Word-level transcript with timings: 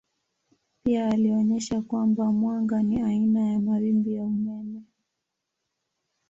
Pia 0.83 1.07
alionyesha 1.09 1.81
kwamba 1.81 2.31
mwanga 2.31 2.83
ni 2.83 3.01
aina 3.01 3.49
ya 3.51 3.59
mawimbi 3.59 4.13
ya 4.15 4.23
umeme. 4.23 4.81